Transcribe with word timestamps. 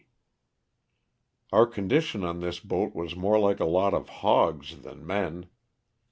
Our 1.51 1.67
condi 1.69 2.01
tion 2.01 2.23
on 2.23 2.39
this 2.39 2.59
boat 2.59 2.95
was 2.95 3.15
more 3.15 3.37
like 3.37 3.59
a 3.59 3.65
lot 3.65 3.93
of 3.93 4.09
hogs 4.09 4.81
than 4.81 5.05
men. 5.05 5.45